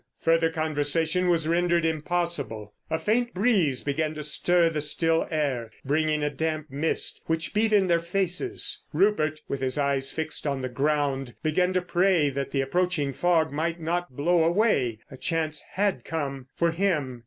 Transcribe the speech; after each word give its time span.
Further 0.21 0.49
conversation 0.49 1.29
was 1.29 1.47
rendered 1.47 1.85
impossible. 1.85 2.73
A 2.89 2.97
faint 2.97 3.35
breeze 3.35 3.83
began 3.83 4.15
to 4.15 4.23
stir 4.23 4.67
the 4.67 4.81
still 4.81 5.27
air, 5.29 5.69
bringing 5.85 6.23
a 6.23 6.29
damp 6.31 6.71
mist, 6.71 7.21
which 7.27 7.53
beat 7.53 7.71
in 7.71 7.85
their 7.85 7.99
faces. 7.99 8.83
Rupert, 8.93 9.41
with 9.47 9.59
his 9.61 9.77
eyes 9.77 10.11
fixed 10.11 10.47
on 10.47 10.61
the 10.61 10.69
ground, 10.69 11.35
began 11.43 11.71
to 11.73 11.83
pray 11.83 12.31
that 12.31 12.49
the 12.49 12.61
approaching 12.61 13.13
fog 13.13 13.51
might 13.51 13.79
not 13.79 14.15
blow 14.17 14.43
away. 14.43 14.97
A 15.11 15.17
chance 15.17 15.63
had 15.73 16.03
come—for 16.03 16.71
him. 16.71 17.19